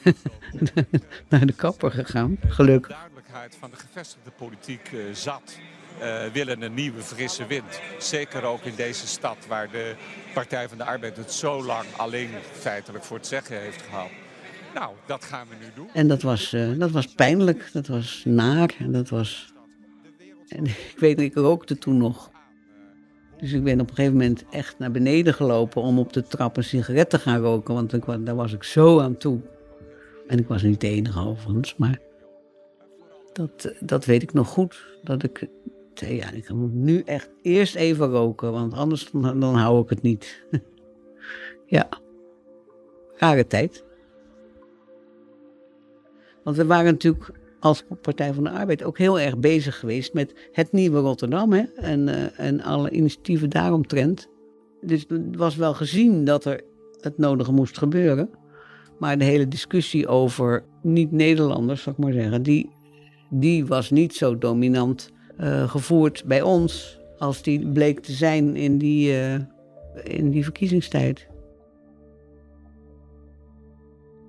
de, 0.51 0.86
naar 1.29 1.46
de 1.46 1.53
kapper 1.53 1.91
gegaan, 1.91 2.38
gelukkig. 2.48 2.96
duidelijkheid 2.98 3.56
van 3.60 3.70
de 3.70 3.75
gevestigde 3.75 4.32
politiek 4.38 4.89
eh, 4.94 5.00
zat. 5.13 5.58
eh, 6.00 6.25
willen 6.34 6.62
een 6.62 6.74
nieuwe 6.74 7.01
frisse 7.01 7.46
wind. 7.46 7.82
Zeker 7.98 8.44
ook 8.44 8.63
in 8.63 8.75
deze 8.75 9.08
stad 9.08 9.38
waar 9.48 9.72
de 9.72 9.96
Partij 10.34 10.70
van 10.70 10.77
de 10.77 10.84
Arbeid 10.84 11.18
het 11.18 11.32
zo 11.34 11.63
lang 11.63 11.86
alleen 11.98 12.29
feitelijk 12.51 13.03
voor 13.03 13.18
het 13.18 13.27
zeggen 13.27 13.60
heeft 13.60 13.82
gehad. 13.82 14.10
Nou, 14.73 14.93
dat 15.05 15.23
gaan 15.23 15.47
we 15.47 15.55
nu 15.59 15.65
doen. 15.75 15.88
En 15.93 16.07
dat 16.07 16.21
was, 16.21 16.53
eh, 16.53 16.77
dat 16.77 16.91
was 16.91 17.07
pijnlijk, 17.07 17.69
dat 17.73 17.88
was 17.88 18.23
naar 18.25 18.75
en 18.79 18.91
dat 18.91 19.09
was... 19.09 19.53
En 20.47 20.65
ik 20.93 20.95
weet, 20.97 21.19
ik 21.19 21.33
rookte 21.33 21.77
toen 21.77 21.97
nog. 21.97 22.31
Dus 23.38 23.51
ik 23.51 23.63
ben 23.63 23.79
op 23.79 23.89
een 23.89 23.95
gegeven 23.95 24.17
moment 24.17 24.45
echt 24.49 24.79
naar 24.79 24.91
beneden 24.91 25.33
gelopen 25.33 25.81
om 25.81 25.99
op 25.99 26.13
de 26.13 26.23
trap 26.23 26.57
een 26.57 26.63
sigaret 26.63 27.09
te 27.09 27.19
gaan 27.19 27.41
roken. 27.41 27.73
Want 27.73 28.25
daar 28.25 28.35
was 28.35 28.53
ik 28.53 28.63
zo 28.63 28.99
aan 28.99 29.17
toe. 29.17 29.39
En 30.27 30.39
ik 30.39 30.47
was 30.47 30.61
niet 30.61 30.81
de 30.81 30.88
enige 30.88 31.19
overigens, 31.19 31.75
maar 31.75 31.99
dat, 33.33 33.73
dat 33.79 34.05
weet 34.05 34.23
ik 34.23 34.33
nog 34.33 34.47
goed. 34.47 34.85
Dat 35.03 35.23
ik 35.23 35.47
zei, 35.93 36.15
ja, 36.15 36.31
ik 36.31 36.53
moet 36.53 36.73
nu 36.73 37.01
echt 37.05 37.29
eerst 37.41 37.75
even 37.75 38.07
roken, 38.07 38.51
want 38.51 38.73
anders 38.73 39.09
dan, 39.11 39.39
dan 39.39 39.55
hou 39.55 39.81
ik 39.81 39.89
het 39.89 40.01
niet. 40.01 40.43
ja, 41.65 41.89
rare 43.15 43.47
tijd. 43.47 43.83
Want 46.43 46.58
we 46.58 46.65
waren 46.65 46.91
natuurlijk 46.91 47.31
als 47.60 47.84
Partij 48.01 48.34
van 48.34 48.43
de 48.43 48.50
Arbeid 48.50 48.84
ook 48.84 48.98
heel 48.98 49.19
erg 49.19 49.38
bezig 49.38 49.79
geweest 49.79 50.13
met 50.13 50.34
het 50.51 50.72
nieuwe 50.72 51.00
Rotterdam 51.00 51.53
hè? 51.53 51.63
En, 51.75 52.08
uh, 52.08 52.39
en 52.39 52.62
alle 52.62 52.89
initiatieven 52.89 53.50
daaromtrent. 53.50 54.29
Dus 54.81 55.05
het 55.08 55.36
was 55.36 55.55
wel 55.55 55.74
gezien 55.74 56.25
dat 56.25 56.46
er 56.46 56.62
het 57.01 57.17
nodige 57.17 57.51
moest 57.51 57.77
gebeuren. 57.77 58.29
Maar 59.00 59.17
de 59.17 59.24
hele 59.24 59.48
discussie 59.48 60.08
over 60.08 60.63
niet-Nederlanders, 60.81 61.81
zal 61.81 61.93
ik 61.93 62.00
maar 62.00 62.13
zeggen, 62.13 62.43
die, 62.43 62.69
die 63.29 63.65
was 63.65 63.89
niet 63.89 64.15
zo 64.15 64.38
dominant 64.38 65.12
uh, 65.39 65.69
gevoerd 65.69 66.24
bij 66.25 66.41
ons 66.41 67.00
als 67.17 67.41
die 67.41 67.67
bleek 67.67 68.00
te 68.00 68.12
zijn 68.12 68.55
in 68.55 68.77
die, 68.77 69.12
uh, 69.12 69.34
in 70.03 70.29
die 70.29 70.43
verkiezingstijd. 70.43 71.28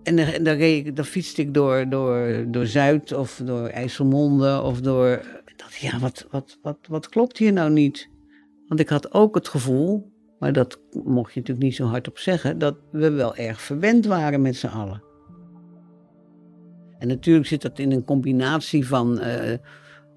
En 0.02 0.16
dan, 0.16 0.26
dan, 0.42 0.56
reed, 0.56 0.96
dan 0.96 1.04
fietste 1.04 1.42
ik 1.42 1.54
door, 1.54 1.88
door, 1.88 2.44
door 2.48 2.66
Zuid 2.66 3.12
of 3.12 3.42
door 3.44 3.68
IJsselmonde 3.68 4.60
of 4.62 4.80
door. 4.80 5.10
Ik 5.46 5.58
dacht, 5.58 5.76
ja, 5.76 5.98
wat, 5.98 6.26
wat, 6.30 6.58
wat, 6.62 6.78
wat 6.88 7.08
klopt 7.08 7.38
hier 7.38 7.52
nou 7.52 7.70
niet? 7.70 8.08
Want 8.68 8.80
ik 8.80 8.88
had 8.88 9.12
ook 9.12 9.34
het 9.34 9.48
gevoel, 9.48 10.12
maar 10.38 10.52
dat 10.52 10.80
mocht 11.04 11.32
je 11.32 11.40
natuurlijk 11.40 11.66
niet 11.66 11.76
zo 11.76 11.84
hard 11.84 12.08
op 12.08 12.18
zeggen, 12.18 12.58
dat 12.58 12.76
we 12.90 13.10
wel 13.10 13.36
erg 13.36 13.60
verwend 13.60 14.06
waren 14.06 14.42
met 14.42 14.56
z'n 14.56 14.66
allen. 14.66 15.02
En 16.98 17.08
natuurlijk 17.08 17.46
zit 17.46 17.62
dat 17.62 17.78
in 17.78 17.92
een 17.92 18.04
combinatie 18.04 18.86
van, 18.86 19.20
uh, 19.20 19.54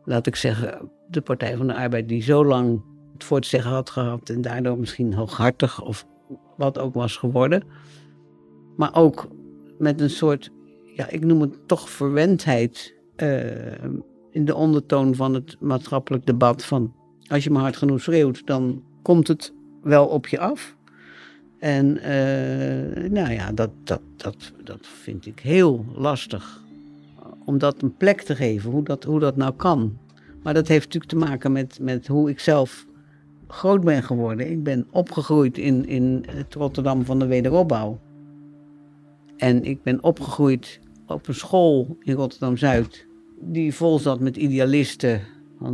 laat 0.03 0.27
ik 0.27 0.35
zeggen, 0.35 0.91
de 1.09 1.21
Partij 1.21 1.57
van 1.57 1.67
de 1.67 1.75
Arbeid 1.75 2.07
die 2.07 2.21
zo 2.21 2.45
lang 2.45 2.83
het 3.13 3.23
voor 3.23 3.45
zeggen 3.45 3.71
had 3.71 3.89
gehad 3.89 4.29
en 4.29 4.41
daardoor 4.41 4.79
misschien 4.79 5.13
hooghartig 5.13 5.81
of 5.81 6.07
wat 6.57 6.79
ook 6.79 6.93
was 6.93 7.17
geworden. 7.17 7.63
Maar 8.75 8.95
ook 8.95 9.27
met 9.77 10.01
een 10.01 10.09
soort, 10.09 10.51
ja, 10.95 11.09
ik 11.09 11.25
noem 11.25 11.41
het 11.41 11.67
toch 11.67 11.89
verwendheid 11.89 12.93
uh, 13.17 13.41
in 14.31 14.45
de 14.45 14.55
ondertoon 14.55 15.15
van 15.15 15.33
het 15.33 15.57
maatschappelijk 15.59 16.25
debat. 16.25 16.65
Van 16.65 16.93
als 17.27 17.43
je 17.43 17.49
maar 17.49 17.61
hard 17.61 17.77
genoeg 17.77 18.01
schreeuwt, 18.01 18.45
dan 18.45 18.83
komt 19.01 19.27
het 19.27 19.53
wel 19.81 20.05
op 20.05 20.27
je 20.27 20.39
af. 20.39 20.75
En 21.59 21.97
uh, 21.97 23.09
nou 23.09 23.31
ja, 23.31 23.51
dat, 23.51 23.69
dat, 23.83 24.01
dat, 24.15 24.51
dat 24.63 24.79
vind 24.81 25.25
ik 25.25 25.39
heel 25.39 25.85
lastig. 25.95 26.61
Om 27.45 27.57
dat 27.57 27.81
een 27.81 27.95
plek 27.97 28.21
te 28.21 28.35
geven, 28.35 28.71
hoe 28.71 28.83
dat, 28.83 29.03
hoe 29.03 29.19
dat 29.19 29.35
nou 29.35 29.53
kan. 29.53 29.97
Maar 30.43 30.53
dat 30.53 30.67
heeft 30.67 30.85
natuurlijk 30.85 31.11
te 31.11 31.31
maken 31.31 31.51
met, 31.51 31.79
met 31.81 32.07
hoe 32.07 32.29
ik 32.29 32.39
zelf 32.39 32.85
groot 33.47 33.83
ben 33.83 34.03
geworden. 34.03 34.51
Ik 34.51 34.63
ben 34.63 34.87
opgegroeid 34.91 35.57
in, 35.57 35.87
in 35.87 36.25
het 36.29 36.53
Rotterdam 36.53 37.05
van 37.05 37.19
de 37.19 37.25
wederopbouw. 37.25 37.99
En 39.43 39.63
ik 39.63 39.83
ben 39.83 40.03
opgegroeid 40.03 40.79
op 41.07 41.27
een 41.27 41.33
school 41.33 41.97
in 41.99 42.13
Rotterdam-Zuid, 42.13 43.05
die 43.39 43.73
vol 43.73 43.99
zat 43.99 44.19
met 44.19 44.37
idealisten. 44.37 45.21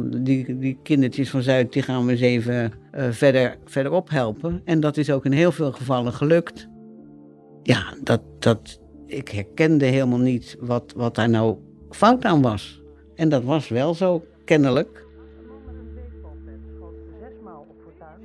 Die, 0.09 0.57
die 0.57 0.79
kindertjes 0.83 1.29
van 1.29 1.41
Zuid, 1.41 1.73
die 1.73 1.81
gaan 1.81 2.05
we 2.05 2.11
eens 2.11 2.21
even 2.21 2.71
uh, 2.95 3.11
verder, 3.11 3.57
verderop 3.65 4.09
helpen. 4.09 4.61
En 4.65 4.79
dat 4.79 4.97
is 4.97 5.11
ook 5.11 5.25
in 5.25 5.31
heel 5.31 5.51
veel 5.51 5.71
gevallen 5.71 6.13
gelukt. 6.13 6.67
Ja, 7.63 7.93
dat, 8.03 8.21
dat, 8.39 8.79
ik 9.05 9.27
herkende 9.27 9.85
helemaal 9.85 10.19
niet 10.19 10.57
wat, 10.59 10.93
wat 10.95 11.15
daar 11.15 11.29
nou 11.29 11.57
fout 11.89 12.25
aan 12.25 12.41
was. 12.41 12.81
En 13.15 13.29
dat 13.29 13.43
was 13.43 13.67
wel 13.67 13.93
zo, 13.93 14.25
kennelijk. 14.45 15.07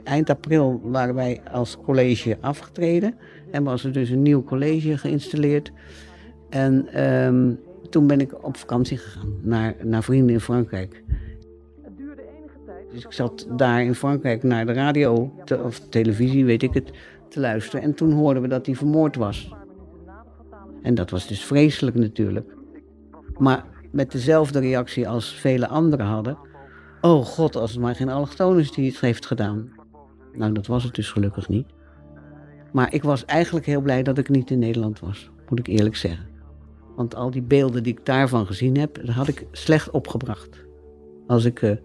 Eind 0.05 0.31
april 0.31 0.81
waren 0.83 1.15
wij 1.15 1.41
als 1.53 1.77
college 1.77 2.37
afgetreden. 2.41 3.15
En 3.55 3.65
was 3.65 3.85
er 3.85 3.93
dus 3.93 4.11
een 4.11 4.23
nieuw 4.23 4.45
college 4.45 4.99
geïnstalleerd. 4.99 5.73
En 6.51 7.03
um, 7.05 7.61
toen 7.91 8.07
ben 8.07 8.21
ik 8.21 8.45
op 8.45 8.57
vakantie 8.57 8.97
gegaan 8.97 9.35
naar, 9.43 9.75
naar 9.83 10.03
vrienden 10.03 10.35
in 10.35 10.41
Frankrijk. 10.41 11.03
Het 11.83 11.97
duurde 11.97 12.23
enige 12.23 12.59
tijd. 12.67 12.91
Dus 12.91 13.05
ik 13.05 13.13
zat 13.13 13.47
daar 13.57 13.83
in 13.83 13.95
Frankrijk 13.95 14.43
naar 14.43 14.67
de 14.67 14.73
radio 14.73 15.33
te, 15.45 15.63
of 15.63 15.79
televisie, 15.79 16.45
weet 16.45 16.63
ik 16.63 16.75
het, 16.75 16.91
te 17.29 17.41
luisteren. 17.41 17.83
En 17.83 17.95
toen 17.95 18.13
hoorden 18.13 18.43
we 18.43 18.49
dat 18.49 18.67
hij 18.67 18.75
vermoord 18.75 19.17
was. 19.17 19.55
En 20.83 20.95
dat 20.95 21.11
was 21.11 21.27
dus 21.27 21.45
vreselijk 21.45 21.97
natuurlijk. 21.97 22.55
Maar 23.39 23.65
met 23.91 24.13
dezelfde 24.13 24.59
reactie 24.59 25.09
als 25.09 25.35
vele 25.35 25.69
anderen 25.69 26.07
hadden. 26.07 26.39
Oh 27.01 27.25
god, 27.25 27.57
als 27.57 27.71
het 27.71 27.81
maar 27.81 27.95
geen 27.95 28.09
allochtoon 28.09 28.59
is 28.59 28.71
die 28.71 28.91
het 28.91 29.01
heeft 29.01 29.27
gedaan. 29.27 29.73
Nou, 30.33 30.53
dat 30.53 30.67
was 30.67 30.85
het 30.85 30.95
dus 30.95 31.11
gelukkig 31.11 31.49
niet. 31.49 31.67
Maar 32.75 32.95
ik 32.95 33.03
was 33.03 33.25
eigenlijk 33.25 33.67
heel 33.67 33.81
blij 33.81 34.03
dat 34.03 34.19
ik 34.19 34.29
niet 34.29 34.51
in 34.51 34.59
Nederland 34.59 35.01
was, 35.01 35.31
moet 35.49 35.59
ik 35.59 35.67
eerlijk 35.67 35.97
zeggen. 35.97 36.27
Want 36.97 37.15
al 37.15 37.31
die 37.31 37.43
beelden 37.43 37.83
die 37.83 37.93
ik 37.93 38.07
daarvan 38.07 38.47
gezien 38.47 38.79
heb, 38.79 38.95
dat 38.95 39.15
had 39.15 39.29
ik 39.29 39.47
slecht 39.53 39.91
opgebracht. 39.91 40.67
Als 41.27 41.45
ik 41.45 41.63
uh, 41.63 41.77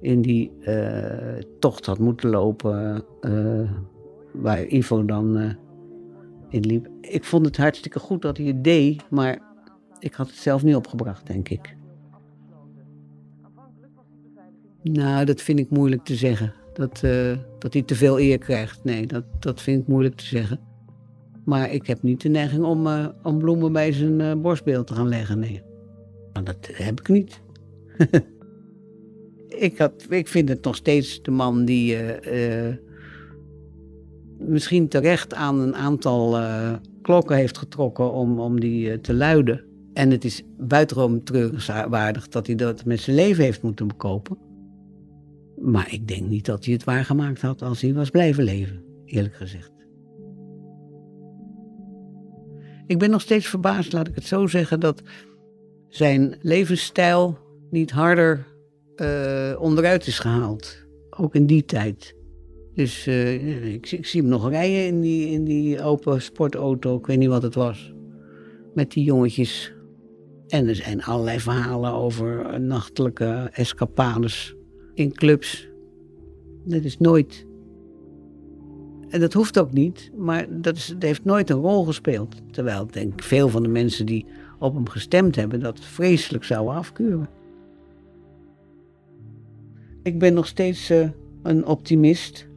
in 0.00 0.22
die 0.22 0.52
uh, 0.60 1.42
tocht 1.58 1.86
had 1.86 1.98
moeten 1.98 2.30
lopen, 2.30 3.04
uh, 3.20 3.70
waar 4.32 4.66
Ivo 4.66 5.04
dan 5.04 5.56
in 6.48 6.66
liep. 6.66 6.88
Ik 7.00 7.24
vond 7.24 7.46
het 7.46 7.56
hartstikke 7.56 7.98
goed 7.98 8.22
dat 8.22 8.36
hij 8.36 8.46
het 8.46 8.64
deed, 8.64 9.10
maar 9.10 9.38
ik 9.98 10.14
had 10.14 10.26
het 10.26 10.36
zelf 10.36 10.62
niet 10.62 10.76
opgebracht, 10.76 11.26
denk 11.26 11.48
ik. 11.48 11.76
Nou, 14.82 15.24
dat 15.24 15.40
vind 15.40 15.58
ik 15.58 15.70
moeilijk 15.70 16.04
te 16.04 16.14
zeggen. 16.14 16.52
Dat, 16.72 17.02
uh, 17.04 17.36
dat 17.58 17.72
hij 17.72 17.82
te 17.82 17.94
veel 17.94 18.20
eer 18.20 18.38
krijgt. 18.38 18.84
Nee, 18.84 19.06
dat, 19.06 19.24
dat 19.38 19.60
vind 19.60 19.80
ik 19.82 19.88
moeilijk 19.88 20.16
te 20.16 20.26
zeggen. 20.26 20.60
Maar 21.44 21.72
ik 21.72 21.86
heb 21.86 22.02
niet 22.02 22.20
de 22.20 22.28
neiging 22.28 22.64
om, 22.64 22.86
uh, 22.86 23.06
om 23.22 23.38
bloemen 23.38 23.72
bij 23.72 23.92
zijn 23.92 24.20
uh, 24.20 24.34
borstbeeld 24.34 24.86
te 24.86 24.94
gaan 24.94 25.08
leggen. 25.08 25.38
Nee. 25.38 25.62
Maar 26.32 26.44
dat 26.44 26.68
heb 26.72 27.00
ik 27.00 27.08
niet. 27.08 27.40
ik, 29.68 29.78
had, 29.78 30.06
ik 30.08 30.28
vind 30.28 30.48
het 30.48 30.64
nog 30.64 30.76
steeds 30.76 31.22
de 31.22 31.30
man 31.30 31.64
die 31.64 31.96
misschien 34.38 34.88
terecht 34.88 35.34
aan 35.34 35.60
een 35.60 35.74
aantal 35.74 36.38
klokken 37.02 37.36
heeft 37.36 37.58
getrokken 37.58 38.12
om, 38.12 38.40
om 38.40 38.60
die 38.60 39.00
te 39.00 39.14
luiden. 39.14 39.64
En 39.92 40.10
het 40.10 40.24
is 40.24 40.42
buitengewoon 40.58 41.22
treurenswaardig 41.22 42.28
dat 42.28 42.46
hij 42.46 42.56
dat 42.56 42.84
met 42.84 43.00
zijn 43.00 43.16
leven 43.16 43.44
heeft 43.44 43.62
moeten 43.62 43.88
bekopen. 43.88 44.36
Maar 45.62 45.92
ik 45.92 46.08
denk 46.08 46.28
niet 46.28 46.44
dat 46.44 46.64
hij 46.64 46.74
het 46.74 46.84
waargemaakt 46.84 47.40
had 47.40 47.62
als 47.62 47.80
hij 47.80 47.94
was 47.94 48.10
blijven 48.10 48.44
leven, 48.44 48.84
eerlijk 49.04 49.34
gezegd. 49.34 49.70
Ik 52.86 52.98
ben 52.98 53.10
nog 53.10 53.20
steeds 53.20 53.46
verbaasd, 53.46 53.92
laat 53.92 54.08
ik 54.08 54.14
het 54.14 54.24
zo 54.24 54.46
zeggen, 54.46 54.80
dat 54.80 55.02
zijn 55.88 56.36
levensstijl 56.40 57.38
niet 57.70 57.90
harder 57.90 58.46
uh, 58.96 59.56
onderuit 59.58 60.06
is 60.06 60.18
gehaald. 60.18 60.84
Ook 61.10 61.34
in 61.34 61.46
die 61.46 61.64
tijd. 61.64 62.14
Dus 62.74 63.06
uh, 63.06 63.72
ik, 63.74 63.90
ik, 63.90 64.06
zie 64.06 64.20
hem 64.20 64.30
nog 64.30 64.48
rijden 64.48 64.86
in 64.86 65.00
die, 65.00 65.28
in 65.28 65.44
die 65.44 65.82
open 65.82 66.22
sportauto, 66.22 66.96
ik 66.96 67.06
weet 67.06 67.18
niet 67.18 67.28
wat 67.28 67.42
het 67.42 67.54
was. 67.54 67.94
Met 68.74 68.90
die 68.90 69.04
jongetjes. 69.04 69.72
En 70.46 70.68
er 70.68 70.76
zijn 70.76 71.02
allerlei 71.02 71.40
verhalen 71.40 71.92
over 71.92 72.60
nachtelijke 72.60 73.48
escapades 73.52 74.56
in 74.94 75.12
clubs. 75.12 75.68
Dat 76.64 76.82
is 76.82 76.98
nooit. 76.98 77.46
En 79.08 79.20
dat 79.20 79.32
hoeft 79.32 79.58
ook 79.58 79.72
niet, 79.72 80.10
maar 80.16 80.46
dat, 80.60 80.76
is, 80.76 80.94
heeft 80.98 81.24
nooit 81.24 81.50
een 81.50 81.56
rol 81.56 81.84
gespeeld. 81.84 82.36
Terwijl 82.50 82.82
ik 82.82 82.92
denk 82.92 83.22
veel 83.22 83.48
van 83.48 83.62
de 83.62 83.68
mensen 83.68 84.06
die 84.06 84.26
op 84.58 84.74
hem 84.74 84.88
gestemd 84.88 85.36
hebben 85.36 85.60
dat 85.60 85.80
vreselijk 85.80 86.44
zouden 86.44 86.74
afkeuren. 86.74 87.28
Ik 90.02 90.18
ben 90.18 90.34
nog 90.34 90.46
steeds 90.46 90.90
uh, 90.90 91.08
een 91.42 91.66
optimist. 91.66 92.48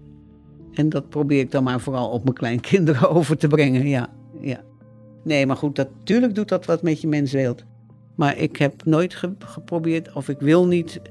En 0.74 0.90
dat 0.90 1.10
probeer 1.10 1.40
ik 1.40 1.52
dan 1.52 1.64
maar 1.64 1.80
vooral 1.80 2.10
op 2.10 2.24
mijn 2.24 2.36
kleinkinderen 2.36 3.10
over 3.16 3.38
te 3.38 3.48
brengen. 3.48 3.88
Ja, 3.88 4.10
ja. 4.42 4.64
Nee, 5.24 5.46
maar 5.46 5.56
goed, 5.56 5.78
natuurlijk 5.78 6.36
doet 6.36 6.50
dat 6.50 6.66
wat 6.66 6.82
met 6.82 7.02
je 7.02 7.08
mensbeeld. 7.08 7.64
Maar 8.16 8.38
ik 8.38 8.58
heb 8.58 8.86
nooit 8.86 9.24
geprobeerd, 9.40 10.14
of 10.14 10.30
ik 10.30 10.40
wil 10.40 10.68
niet 10.68 11.02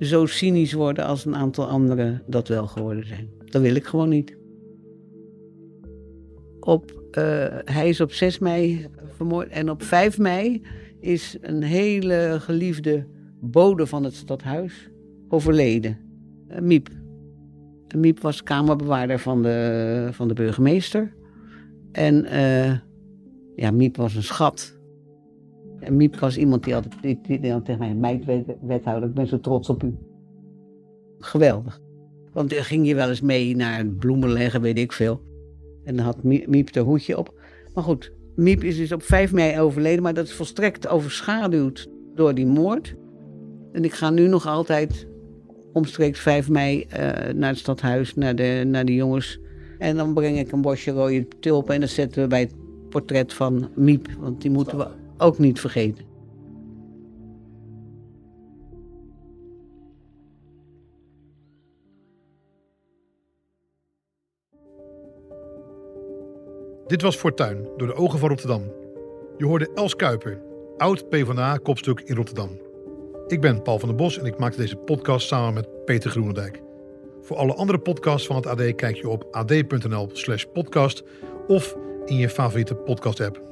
zo 0.00 0.26
cynisch 0.26 0.72
worden 0.72 1.04
als 1.04 1.24
een 1.24 1.36
aantal 1.36 1.66
anderen 1.66 2.22
dat 2.26 2.48
wel 2.48 2.66
geworden 2.66 3.06
zijn. 3.06 3.28
Dat 3.44 3.62
wil 3.62 3.74
ik 3.74 3.84
gewoon 3.84 4.08
niet. 4.08 4.36
Op, 6.60 6.92
uh, 7.18 7.46
hij 7.64 7.88
is 7.88 8.00
op 8.00 8.12
6 8.12 8.38
mei 8.38 8.86
vermoord 9.08 9.48
en 9.48 9.70
op 9.70 9.82
5 9.82 10.18
mei 10.18 10.62
is 11.00 11.36
een 11.40 11.62
hele 11.62 12.36
geliefde 12.40 13.06
bode 13.40 13.86
van 13.86 14.04
het 14.04 14.14
stadhuis 14.14 14.90
overleden. 15.28 15.98
Uh, 16.50 16.58
Miep. 16.58 16.88
Miep 17.96 18.20
was 18.20 18.42
kamerbewaarder 18.42 19.18
van 19.18 19.42
de, 19.42 20.08
van 20.10 20.28
de 20.28 20.34
burgemeester. 20.34 21.14
En 21.92 22.24
eh, 22.24 22.72
ja, 23.56 23.70
Miep 23.70 23.96
was 23.96 24.14
een 24.14 24.22
schat. 24.22 24.79
En 25.80 25.96
Miep 25.96 26.18
was 26.18 26.36
iemand 26.36 26.64
die 26.64 26.74
altijd 26.74 26.94
die, 27.02 27.18
die, 27.22 27.40
die 27.40 27.62
tegen 27.62 27.78
mij, 27.78 27.94
meid 27.94 28.24
wethouder, 28.60 29.08
ik 29.08 29.14
ben 29.14 29.26
zo 29.26 29.40
trots 29.40 29.68
op 29.68 29.82
u. 29.82 29.94
Geweldig. 31.18 31.80
Want 32.32 32.50
dan 32.50 32.64
ging 32.64 32.86
je 32.86 32.94
wel 32.94 33.08
eens 33.08 33.20
mee 33.20 33.56
naar 33.56 33.86
bloemen 33.86 34.32
leggen, 34.32 34.60
weet 34.60 34.78
ik 34.78 34.92
veel. 34.92 35.20
En 35.84 35.96
dan 35.96 36.04
had 36.04 36.22
Miep 36.22 36.72
de 36.72 36.80
hoedje 36.80 37.18
op. 37.18 37.34
Maar 37.74 37.84
goed, 37.84 38.12
Miep 38.36 38.64
is 38.64 38.76
dus 38.76 38.92
op 38.92 39.02
5 39.02 39.32
mei 39.32 39.60
overleden, 39.60 40.02
maar 40.02 40.14
dat 40.14 40.24
is 40.24 40.32
volstrekt 40.32 40.88
overschaduwd 40.88 41.88
door 42.14 42.34
die 42.34 42.46
moord. 42.46 42.94
En 43.72 43.84
ik 43.84 43.92
ga 43.92 44.10
nu 44.10 44.28
nog 44.28 44.46
altijd 44.46 45.06
omstreeks 45.72 46.20
5 46.20 46.48
mei 46.48 46.78
uh, 46.78 46.98
naar 47.34 47.50
het 47.50 47.58
stadhuis, 47.58 48.14
naar 48.14 48.34
de, 48.34 48.62
naar 48.66 48.84
de 48.84 48.94
jongens. 48.94 49.40
En 49.78 49.96
dan 49.96 50.14
breng 50.14 50.38
ik 50.38 50.52
een 50.52 50.60
bosje 50.60 50.90
rode 50.90 51.28
tulpen 51.40 51.74
en 51.74 51.80
dan 51.80 51.88
zetten 51.88 52.22
we 52.22 52.28
bij 52.28 52.40
het 52.40 52.54
portret 52.88 53.32
van 53.32 53.68
Miep. 53.74 54.08
Want 54.18 54.42
die 54.42 54.50
moeten 54.50 54.78
we 54.78 54.86
ook 55.20 55.38
niet 55.38 55.60
vergeten. 55.60 56.08
Dit 66.86 67.02
was 67.02 67.16
Fortuin, 67.16 67.68
door 67.76 67.86
de 67.86 67.94
ogen 67.94 68.18
van 68.18 68.28
Rotterdam. 68.28 68.62
Je 69.38 69.46
hoorde 69.46 69.70
Els 69.74 69.96
Kuiper, 69.96 70.42
oud 70.76 71.08
PvdA-kopstuk 71.08 72.00
in 72.00 72.16
Rotterdam. 72.16 72.58
Ik 73.26 73.40
ben 73.40 73.62
Paul 73.62 73.78
van 73.78 73.88
der 73.88 73.98
Bos 73.98 74.18
en 74.18 74.26
ik 74.26 74.38
maak 74.38 74.56
deze 74.56 74.76
podcast 74.76 75.26
samen 75.26 75.54
met 75.54 75.84
Peter 75.84 76.10
Groenendijk. 76.10 76.62
Voor 77.20 77.36
alle 77.36 77.54
andere 77.54 77.78
podcasts 77.78 78.26
van 78.26 78.36
het 78.36 78.46
AD 78.46 78.74
kijk 78.74 78.96
je 78.96 79.08
op 79.08 79.26
ad.nl 79.30 80.10
slash 80.12 80.44
podcast 80.52 81.02
of 81.46 81.76
in 82.04 82.16
je 82.16 82.28
favoriete 82.28 82.74
podcast 82.74 83.20
app. 83.20 83.49